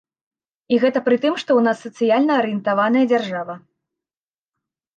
[0.75, 3.61] І гэта пры тым, што ў нас сацыяльна арыентаваная дзяржава.